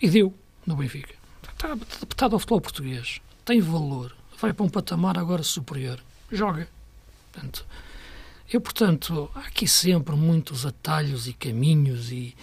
[0.00, 0.32] E deu
[0.64, 1.12] no Benfica.
[1.52, 3.20] Está adaptado ao futebol português.
[3.44, 4.14] Tem valor.
[4.38, 5.98] Vai para um patamar agora superior.
[6.30, 6.68] Joga.
[7.32, 7.66] Portanto,
[8.52, 12.36] eu, portanto, há aqui sempre muitos atalhos e caminhos e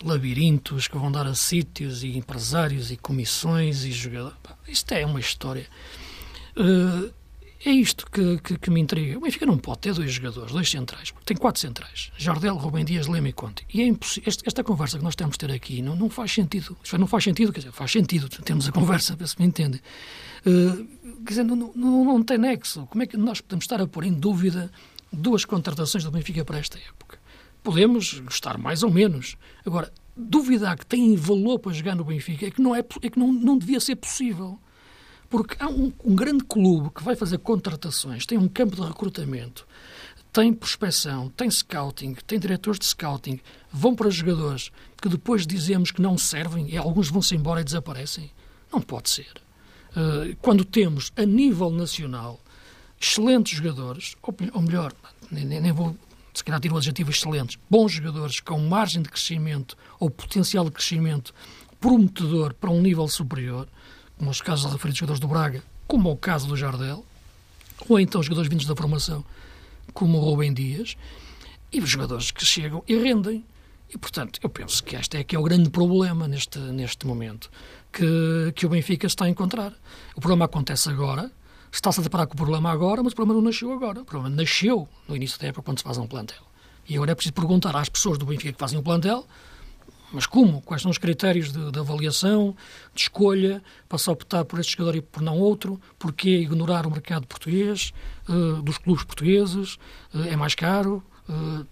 [0.00, 4.36] labirintos que vão dar a sítios e empresários e comissões e jogadores.
[4.68, 5.66] Isto é uma história.
[6.56, 7.12] Uh,
[7.64, 9.16] é isto que, que, que, me intriga.
[9.16, 12.84] O Benfica não pode ter dois jogadores, dois centrais, porque tem quatro centrais: Jardel, Rubem
[12.84, 13.66] Dias, Lema e Conte.
[13.72, 14.28] E é impossível.
[14.28, 16.76] Esta, esta, conversa que nós temos de ter aqui não, não faz sentido.
[16.82, 19.80] Isto não faz sentido, quer dizer, faz sentido termos a conversa, para se me entende.
[20.46, 20.86] Uh,
[21.24, 22.86] quer dizer, não, não, não tem nexo.
[22.86, 24.70] Como é que nós podemos estar a pôr em dúvida
[25.14, 27.18] duas contratações do Benfica para esta época.
[27.62, 29.36] Podemos gostar mais ou menos.
[29.64, 33.18] Agora, duvidar que têm valor para jogar no Benfica é que não, é, é que
[33.18, 34.58] não, não devia ser possível.
[35.34, 39.66] Porque há um, um grande clube que vai fazer contratações, tem um campo de recrutamento,
[40.32, 43.40] tem prospecção, tem scouting, tem diretores de scouting,
[43.72, 44.70] vão para jogadores
[45.02, 48.30] que depois dizemos que não servem e alguns vão-se embora e desaparecem.
[48.72, 49.32] Não pode ser.
[49.90, 52.40] Uh, quando temos, a nível nacional,
[53.00, 54.92] excelentes jogadores, ou, melhor,
[55.32, 55.96] nem, nem vou
[56.32, 60.70] se calhar tiro o adjetivo excelentes, bons jogadores com margem de crescimento ou potencial de
[60.70, 61.34] crescimento
[61.80, 63.66] prometedor para um nível superior,
[64.24, 67.04] como os casos referidos jogadores do Braga, como o caso do Jardel,
[67.86, 69.22] ou então jogadores vindos da formação,
[69.92, 70.96] como o Rubem Dias,
[71.70, 73.44] e os jogadores que chegam e rendem.
[73.90, 77.50] E, portanto, eu penso que este é que é o grande problema neste, neste momento
[77.92, 79.74] que, que o Benfica está a encontrar.
[80.16, 81.30] O problema acontece agora,
[81.70, 84.02] Está-se a deparar com o problema agora, mas o problema não nasceu agora.
[84.02, 86.42] O problema nasceu no início da época, quando se faz um plantel.
[86.88, 89.26] E agora é preciso perguntar às pessoas do Benfica que fazem o plantel,
[90.14, 90.62] mas como?
[90.62, 92.56] Quais são os critérios de, de avaliação,
[92.94, 95.80] de escolha, para se optar por este jogador e por não outro?
[95.98, 97.92] Porquê ignorar o mercado português,
[98.28, 99.74] uh, dos clubes portugueses?
[100.14, 101.02] Uh, é mais caro?
[101.28, 101.66] Uh,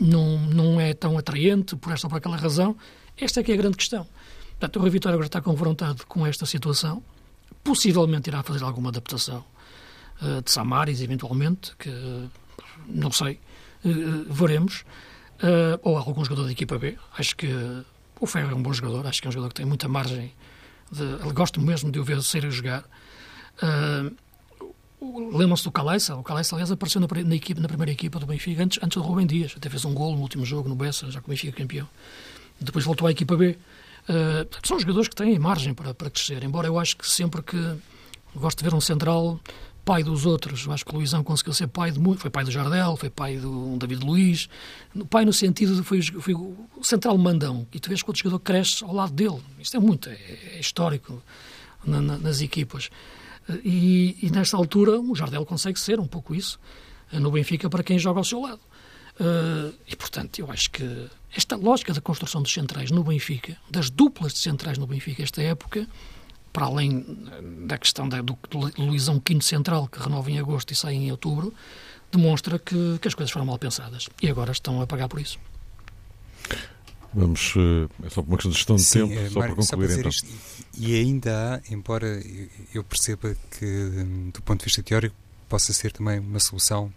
[0.00, 2.76] não, não é tão atraente por esta ou por aquela razão?
[3.16, 4.06] Esta é que é a grande questão.
[4.52, 7.02] Portanto, o Rui Vitória agora está confrontado com esta situação,
[7.62, 9.44] possivelmente irá fazer alguma adaptação
[10.42, 11.90] de Samaris, eventualmente, que
[12.88, 13.38] não sei,
[14.30, 14.82] veremos
[15.42, 16.96] uh, ou algum jogador da equipa B.
[17.16, 17.48] Acho que
[18.20, 20.32] o Ferro é um bom jogador, acho que é um jogador que tem muita margem.
[20.90, 22.84] De, gosto mesmo de o ver ser a jogar.
[23.62, 24.14] Uh,
[24.98, 26.16] Lembram-se do Caleça?
[26.16, 29.26] O Caleça, aliás, apareceu na, na, na primeira equipa do Benfica antes, antes do Rubem
[29.26, 29.54] Dias.
[29.56, 31.86] Até fez um gol no último jogo no Bessa, já que o Benfica campeão.
[32.58, 33.58] Depois voltou à equipa B.
[34.08, 37.76] Uh, são jogadores que têm margem para, para crescer, embora eu acho que sempre que
[38.34, 39.40] gosto de ver um central
[39.86, 40.66] pai dos outros.
[40.66, 42.20] Eu acho que o Luizão conseguiu ser pai de muito.
[42.20, 44.48] Foi pai do Jardel, foi pai do David Luiz.
[45.08, 47.64] Pai no sentido de foi, foi o central mandão.
[47.72, 49.40] E tu vês que o jogador cresce ao lado dele.
[49.60, 50.18] Isto é muito, é,
[50.54, 51.22] é histórico
[51.84, 52.90] na, na, nas equipas.
[53.64, 56.58] E, e, nesta altura o Jardel consegue ser um pouco isso
[57.12, 58.60] no Benfica para quem joga ao seu lado.
[59.20, 63.88] Uh, e, portanto, eu acho que esta lógica da construção dos centrais no Benfica, das
[63.88, 65.86] duplas de centrais no Benfica, esta época,
[66.56, 67.04] para além
[67.66, 71.10] da questão da, do, do Luizão Quinto Central, que renova em agosto e sai em
[71.10, 71.52] outubro,
[72.10, 74.08] demonstra que, que as coisas foram mal pensadas.
[74.22, 75.38] E agora estão a pagar por isso.
[77.12, 79.66] Vamos, eh, é só uma questão de gestão de Sim, tempo, é, só Mário, para
[79.66, 80.08] concluir então.
[80.08, 80.26] Isto,
[80.78, 82.22] e ainda há, embora
[82.72, 85.14] eu perceba que, do ponto de vista teórico,
[85.50, 86.90] possa ser também uma solução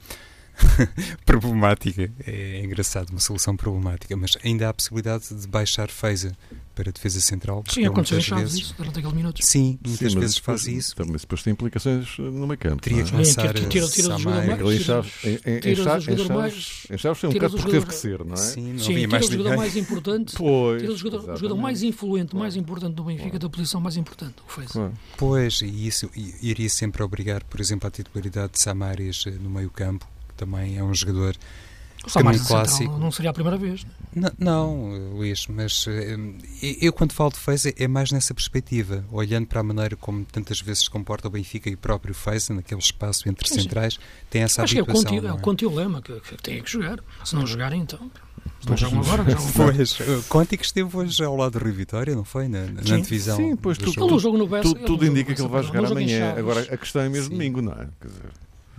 [1.26, 6.32] problemática, é engraçado, uma solução problemática, mas ainda há a possibilidade de baixar phase
[6.80, 7.62] para a defesa central.
[7.68, 9.44] Sim, aconteceu em Chaves isso, durante aquele minuto.
[9.44, 10.96] Sim, muitas Sim, vezes faz isso.
[10.96, 12.82] Também depois tem implicações no meio campo.
[12.82, 14.62] Teria que lançar tira, tira, tira o jogador mais...
[14.62, 16.08] Em Chaves,
[16.90, 18.38] em Chaves foi um bocado porque teve que ser, não é?
[18.38, 22.34] Sim, não Sim tira o jogador mais importante, pois, tira o jogador, jogador mais influente,
[22.34, 24.72] mais importante do Benfica, da posição mais importante, o fez.
[25.18, 26.10] Pois, e isso
[26.42, 30.78] iria sempre obrigar, por exemplo, a titularidade de Samaris eh, no meio campo, que também
[30.78, 31.36] é um jogador
[32.06, 32.98] o clássico.
[32.98, 33.86] não seria a primeira vez.
[34.16, 36.18] Não, não, Luís, mas eh,
[36.82, 40.62] eu quando falo de Feza é mais nessa perspectiva, olhando para a maneira como tantas
[40.62, 44.00] vezes se comporta o Benfica e o próprio Feza, naquele espaço entre sim, centrais, sim.
[44.30, 45.04] tem essa Acho habituação.
[45.04, 45.68] Que é o, conti, é?
[45.68, 47.00] é o lema que, que tem que jogar.
[47.24, 48.10] Se não jogarem, então.
[48.68, 52.26] Não jogam agora, jogam Pois, Conti que esteve hoje ao lado do Rio Vitória, não
[52.26, 52.48] foi?
[52.48, 53.38] Na, na divisão.
[53.38, 53.92] Sim, pois tu,
[54.48, 56.34] Bessa, tu, tudo indica que ele vai jogar amanhã.
[56.38, 57.88] Agora a questão é mesmo domingo, não é?
[58.02, 58.32] Quer dizer,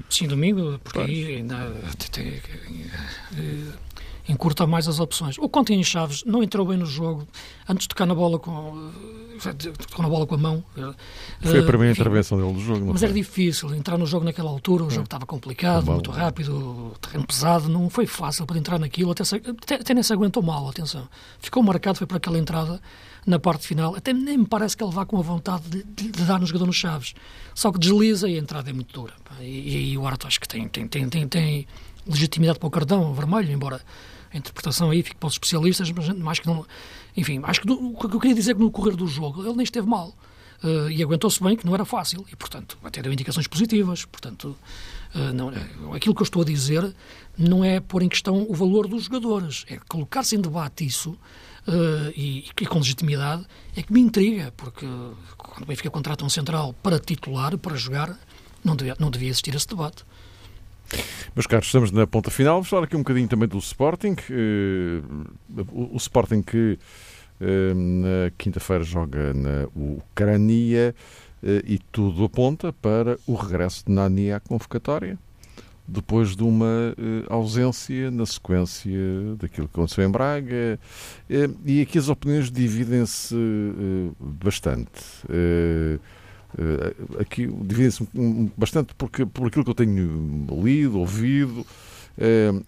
[0.09, 1.73] Sim, domingo, porque aí ainda
[2.11, 2.41] tem,
[3.37, 3.73] eh,
[4.28, 5.37] encurta mais as opções.
[5.38, 7.26] O Conte em Chaves não entrou bem no jogo,
[7.68, 8.90] antes de tocar na bola com
[9.46, 10.64] eh, tocou na bola com a mão.
[10.76, 10.92] Eh,
[11.40, 12.87] foi a primeira enfim, intervenção dele do jogo.
[12.87, 13.09] mas foi?
[13.09, 14.90] era difícil entrar no jogo naquela altura, o é.
[14.90, 19.74] jogo estava complicado, muito rápido, terreno pesado, não foi fácil para entrar naquilo, até, até,
[19.76, 21.09] até nem se aguentou mal, atenção.
[21.40, 22.80] Ficou marcado, foi para aquela entrada
[23.26, 23.94] na parte final.
[23.94, 26.46] Até nem me parece que ele vá com a vontade de, de, de dar no
[26.46, 27.14] jogador nos chaves.
[27.54, 29.14] Só que desliza e a entrada é muito dura.
[29.40, 31.66] E, aí o Arto acho que tem, tem, tem, tem, tem
[32.11, 33.81] legitimidade para o cartão vermelho, embora
[34.33, 36.64] a interpretação aí fique para os especialistas, mas acho que não.
[37.16, 39.55] Enfim, acho que o que eu queria dizer é que no correr do jogo ele
[39.55, 40.14] nem esteve mal.
[40.62, 42.25] Uh, e aguentou-se bem, que não era fácil.
[42.31, 44.05] E, portanto, até deu indicações positivas.
[44.05, 44.55] Portanto,
[45.14, 45.49] uh, não,
[45.94, 46.94] aquilo que eu estou a dizer
[47.37, 52.12] não é pôr em questão o valor dos jogadores, é colocar-se em debate isso uh,
[52.14, 54.87] e, e, com legitimidade, é que me intriga, porque
[55.38, 58.18] quando o Benfica contrata um central para titular, para jogar,
[58.62, 60.05] não devia, não devia existir esse debate.
[61.35, 62.55] Meus caros, estamos na ponta final.
[62.55, 64.16] Vamos falar aqui um bocadinho também do Sporting.
[64.31, 66.79] Uh, o, Sporting que
[67.40, 70.94] uh, na quinta-feira joga na Ucrânia
[71.64, 75.18] e tudo aponta para o regresso de Nani à convocatória
[75.88, 76.94] depois de uma
[77.29, 78.92] ausência na sequência
[79.38, 80.79] daquilo que aconteceu em Braga.
[81.64, 83.35] E aqui as opiniões dividem-se
[84.20, 85.00] bastante.
[87.19, 88.09] Aqui dividem-se
[88.57, 91.65] bastante porque, por aquilo que eu tenho lido, ouvido.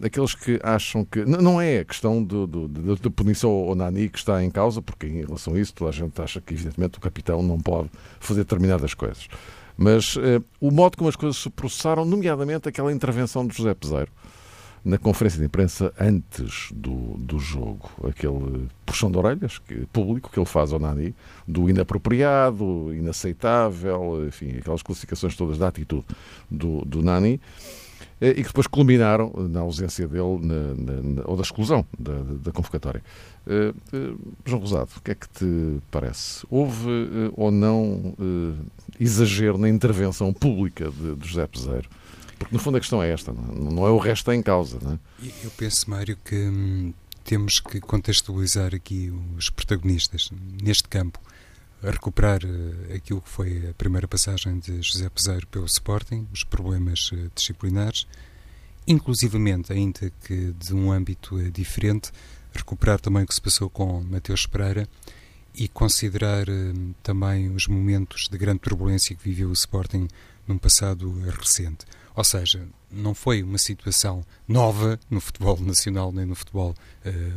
[0.03, 1.25] aqueles que acham que.
[1.25, 5.55] Não é a questão da punição ao Nani que está em causa, porque em relação
[5.55, 9.27] a isso toda a gente acha que, evidentemente, o capitão não pode fazer determinadas coisas.
[9.75, 14.11] Mas uh, o modo como as coisas se processaram, nomeadamente aquela intervenção de José Peseiro
[14.83, 20.37] na conferência de imprensa antes do, do jogo, aquele puxão de orelhas que, público que
[20.37, 21.15] ele faz ao Nani,
[21.47, 26.05] do inapropriado, inaceitável, enfim, aquelas classificações todas da atitude
[26.51, 27.39] do, do Nani,
[28.19, 32.13] eh, e que depois culminaram na ausência dele na, na, na, ou da exclusão da,
[32.43, 33.01] da convocatória.
[33.45, 36.45] Uh, uh, João Rosado, o que é que te parece?
[36.49, 38.15] Houve uh, ou não
[38.99, 41.89] exagero na intervenção pública de, de José Peseiro?
[42.43, 44.77] Porque no fundo a questão é esta, não é o resto em causa.
[44.81, 44.99] Não é?
[45.43, 50.29] Eu penso, Mário, que hum, temos que contextualizar aqui os protagonistas
[50.61, 51.19] neste campo
[51.81, 56.43] a recuperar uh, aquilo que foi a primeira passagem de José Peseiro pelo Sporting, os
[56.43, 58.07] problemas uh, disciplinares,
[58.87, 62.11] inclusivamente, ainda que de um âmbito uh, diferente,
[62.53, 64.87] recuperar também o que se passou com Mateus Pereira
[65.55, 66.47] e considerar
[67.03, 70.07] também os momentos de grande turbulência que viveu o Sporting
[70.47, 71.85] num passado recente.
[72.15, 76.75] Ou seja, não foi uma situação nova no futebol nacional nem no futebol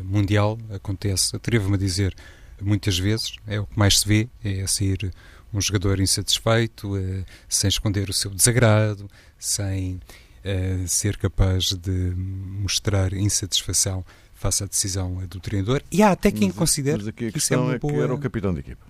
[0.04, 2.14] mundial, acontece, atrevo-me a dizer,
[2.60, 5.10] muitas vezes, é o que mais se vê, é sair
[5.52, 9.08] um jogador insatisfeito, uh, sem esconder o seu desagrado,
[9.38, 15.82] sem uh, ser capaz de mostrar insatisfação face à decisão do treinador.
[15.90, 18.04] E há até quem mas, considere mas que isso é uma é boa...
[18.04, 18.84] era o capitão de equipa.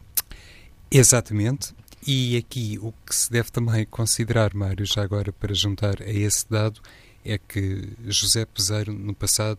[0.90, 1.72] Exatamente.
[2.07, 6.49] E aqui o que se deve também considerar, Mário, já agora para juntar a esse
[6.49, 6.81] dado,
[7.25, 9.59] é que José Peseiro, no passado,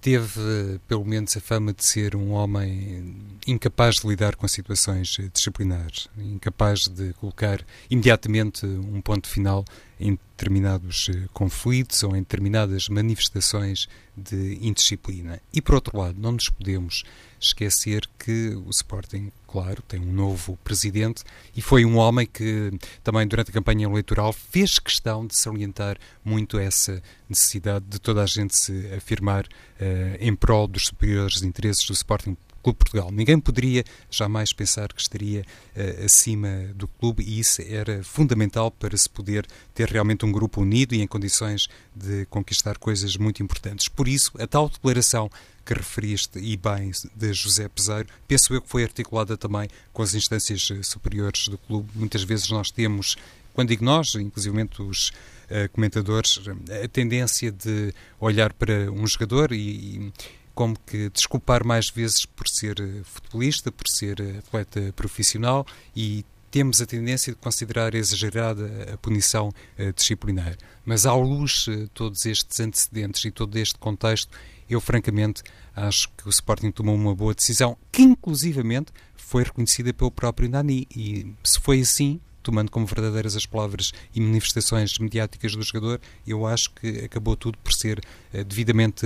[0.00, 6.08] teve pelo menos a fama de ser um homem incapaz de lidar com situações disciplinares,
[6.16, 9.64] incapaz de colocar imediatamente um ponto final
[9.98, 15.40] em determinados conflitos ou em determinadas manifestações de indisciplina.
[15.52, 17.02] E por outro lado, não nos podemos
[17.46, 21.22] esquecer que o Sporting, claro, tem um novo presidente
[21.56, 26.58] e foi um homem que também durante a campanha eleitoral fez questão de salientar muito
[26.58, 31.92] essa necessidade de toda a gente se afirmar uh, em prol dos superiores interesses do
[31.92, 33.12] Sporting Clube Portugal.
[33.12, 38.96] Ninguém poderia jamais pensar que estaria uh, acima do clube e isso era fundamental para
[38.96, 43.86] se poder ter realmente um grupo unido e em condições de conquistar coisas muito importantes.
[43.86, 45.30] Por isso, a tal declaração
[45.64, 50.14] que referiste e bem de José Peseiro, penso eu que foi articulada também com as
[50.14, 51.88] instâncias eh, superiores do clube.
[51.94, 53.16] Muitas vezes nós temos,
[53.54, 56.40] quando digo nós, inclusive os uh, comentadores,
[56.84, 60.12] a tendência de olhar para um jogador e, e
[60.56, 66.24] como que desculpar mais vezes por ser eh, futebolista, por ser eh, atleta profissional e
[66.50, 70.56] temos a tendência de considerar exagerada a punição uh, disciplinar.
[70.86, 74.30] Mas, à luz de todos estes antecedentes e todo este contexto,
[74.70, 75.42] eu francamente
[75.74, 80.86] acho que o Sporting tomou uma boa decisão, que inclusivamente foi reconhecida pelo próprio Nani.
[80.96, 86.46] E se foi assim, tomando como verdadeiras as palavras e manifestações mediáticas do jogador, eu
[86.46, 88.00] acho que acabou tudo por ser
[88.46, 89.04] devidamente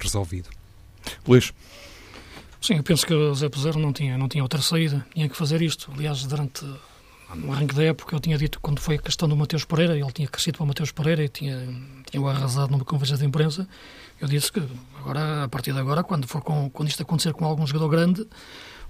[0.00, 0.50] resolvido.
[1.26, 1.52] Luís.
[2.60, 5.36] Sim, eu penso que o Zé Peseiro não tinha, não tinha outra saída, tinha que
[5.36, 5.90] fazer isto.
[5.92, 6.64] Aliás, durante
[7.34, 10.12] no arranque da época, eu tinha dito, quando foi a questão do Mateus Pereira, ele
[10.12, 11.66] tinha crescido para o Mateus Pereira e tinha,
[12.10, 13.66] tinha arrasado numa conversa de imprensa,
[14.20, 14.62] eu disse que
[14.98, 18.26] agora, a partir de agora, quando, for com, quando isto acontecer com algum jogador grande,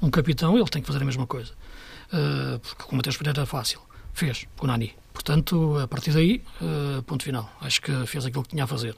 [0.00, 1.52] um capitão, ele tem que fazer a mesma coisa.
[2.12, 3.80] Uh, porque com o Mateus Pereira era fácil.
[4.12, 4.92] Fez, com o Nani.
[5.14, 7.50] Portanto, a partir daí, uh, ponto final.
[7.60, 8.94] Acho que fez aquilo que tinha a fazer.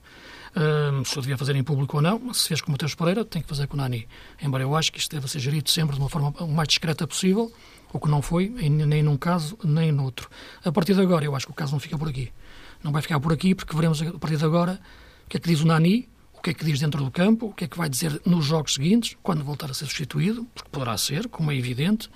[1.05, 3.43] Se eu devia fazer em público ou não, se fez com o Mateus Pereira, tem
[3.43, 4.07] que fazer com o Nani.
[4.41, 7.07] Embora eu acho que isto deve ser gerido sempre de uma forma o mais discreta
[7.07, 7.53] possível,
[7.93, 10.31] o que não foi, nem num caso, nem no outro.
[10.65, 12.33] A partir de agora, eu acho que o caso não fica por aqui.
[12.83, 14.81] Não vai ficar por aqui, porque veremos a partir de agora
[15.27, 17.47] o que é que diz o Nani, o que é que diz dentro do campo,
[17.47, 20.69] o que é que vai dizer nos jogos seguintes, quando voltar a ser substituído, porque
[20.71, 22.09] poderá ser, como é evidente,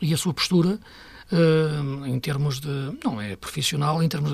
[0.00, 0.78] e a sua postura
[2.06, 2.68] em termos de.
[3.04, 4.32] não é profissional, em termos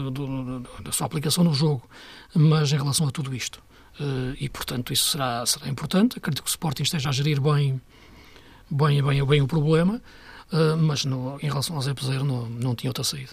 [0.83, 1.83] da sua aplicação no jogo,
[2.35, 3.63] mas em relação a tudo isto.
[4.01, 6.17] Uh, e, portanto, isso será, será importante.
[6.17, 7.81] Acredito que o Sporting esteja a gerir bem,
[8.71, 10.01] bem, bem, bem o problema,
[10.51, 13.33] uh, mas no, em relação ao Zé Peseiro não, não tinha outra saída.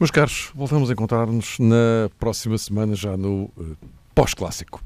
[0.00, 3.50] Meus caros, voltamos a encontrar-nos na próxima semana, já no
[4.14, 4.82] pós-clássico.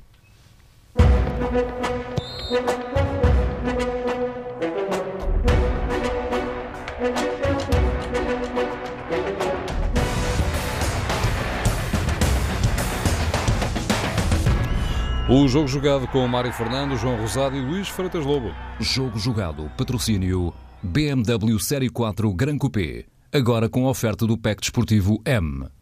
[15.31, 18.51] O jogo jogado com Mário Fernando, João Rosado e Luís Freitas Lobo.
[18.81, 23.05] Jogo jogado, patrocínio BMW Série 4 Gran Coupé.
[23.31, 25.69] Agora com a oferta do PEC Desportivo M.